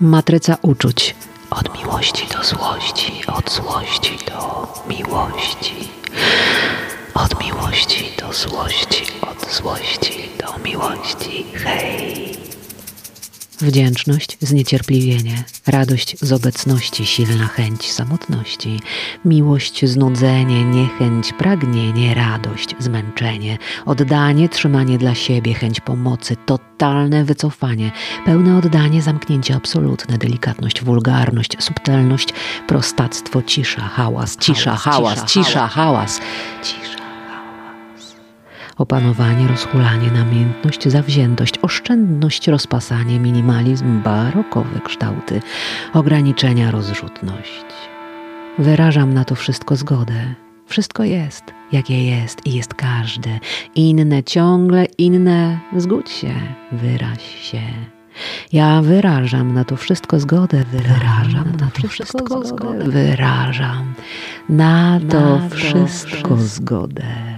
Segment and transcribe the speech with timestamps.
[0.00, 1.14] Matryca uczuć.
[1.50, 5.88] Od miłości do złości, od złości do miłości.
[7.14, 11.46] Od miłości do złości, od złości do miłości.
[11.54, 12.43] Hej!
[13.60, 18.80] Wdzięczność, zniecierpliwienie, radość z obecności, silna chęć samotności,
[19.24, 27.90] miłość, znudzenie, niechęć, pragnienie, radość, zmęczenie, oddanie, trzymanie dla siebie, chęć pomocy, totalne wycofanie,
[28.26, 32.28] pełne oddanie, zamknięcie absolutne, delikatność, wulgarność, subtelność,
[32.66, 36.20] prostactwo, cisza, hałas, cisza, hałas, cisza, hałas,
[36.62, 37.03] cisza
[38.78, 45.40] opanowanie, rozhulanie, namiętność, zawziętość, oszczędność, rozpasanie, minimalizm, barokowe kształty,
[45.92, 47.64] ograniczenia, rozrzutność.
[48.58, 50.34] Wyrażam na to wszystko zgodę.
[50.66, 53.38] Wszystko jest, jakie jest i jest każde.
[53.74, 55.60] Inne, ciągle inne.
[55.76, 56.34] Zgódź się,
[56.72, 57.60] wyraź się.
[58.52, 63.94] Ja wyrażam na to wszystko zgodę, wyrażam na to wszystko zgodę, wyrażam
[64.48, 67.33] na to wszystko zgodę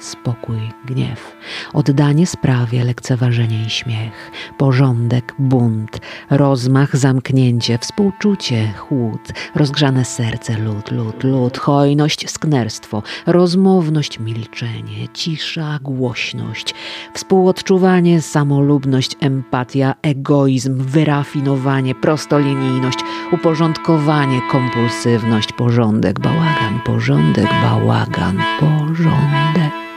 [0.00, 1.36] spokój, gniew,
[1.72, 11.24] oddanie sprawie, lekceważenie i śmiech, porządek, bunt, rozmach, zamknięcie, współczucie, chłód, rozgrzane serce, lód, lód,
[11.24, 16.74] lód, hojność, sknerstwo, rozmowność, milczenie, cisza, głośność,
[17.14, 22.98] współodczuwanie, samolubność, empatia, egoizm, wyrafinowanie, prostolinijność,
[23.32, 29.95] uporządkowanie, kompulsywność, porządek, bałagan, porządek, bałagan, porządek.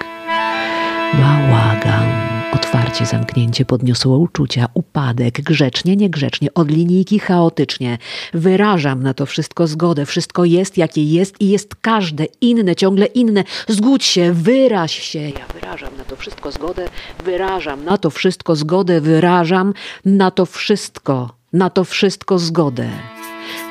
[1.20, 2.10] Bałagan.
[2.54, 7.98] Otwarcie, zamknięcie, podniosło uczucia, upadek, grzecznie, niegrzecznie, od linijki chaotycznie.
[8.34, 10.06] Wyrażam na to wszystko zgodę.
[10.06, 13.44] Wszystko jest, jakie jest i jest każde inne, ciągle inne.
[13.68, 15.20] Zgódź się, wyraź się.
[15.20, 16.90] Ja wyrażam na to wszystko zgodę,
[17.26, 19.74] wyrażam na to wszystko zgodę, wyrażam
[20.06, 22.90] na to wszystko, na to wszystko zgodę.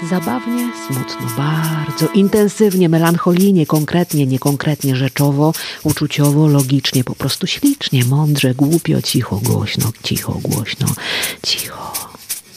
[0.03, 5.53] Zabawnie, smutno, bardzo, intensywnie, melancholijnie, konkretnie, niekonkretnie, rzeczowo,
[5.83, 10.87] uczuciowo, logicznie, po prostu ślicznie, mądrze, głupio, cicho, głośno, cicho, głośno,
[11.43, 12.09] cicho,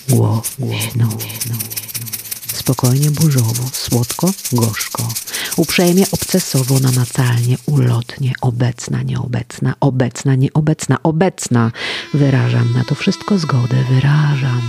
[0.10, 1.08] gło, głośno.
[2.54, 5.08] Spokojnie, burzowo, słodko, gorzko,
[5.56, 11.72] uprzejmie, obcesowo, namacalnie, ulotnie, obecna, nieobecna, obecna, nieobecna, obecna.
[12.14, 14.62] Wyrażam na to wszystko zgodę, wyrażam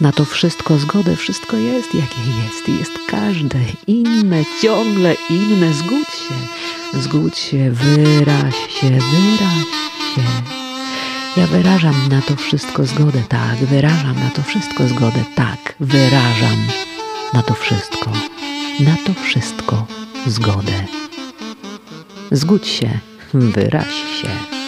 [0.00, 5.72] na to wszystko zgodę, wszystko jest jakie jest jest każde inne, ciągle inne.
[5.74, 9.70] Zgódź się, zgódź się, wyraź się, wyraź
[10.14, 10.22] się.
[11.36, 16.66] Ja wyrażam na to wszystko zgodę, tak, wyrażam na to wszystko zgodę, tak, wyrażam
[17.34, 18.10] na to wszystko,
[18.80, 19.86] na to wszystko
[20.26, 20.86] zgodę.
[22.30, 22.98] Zgódź się,
[23.34, 24.59] wyraź się.